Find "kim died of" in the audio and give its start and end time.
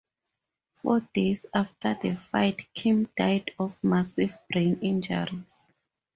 2.73-3.83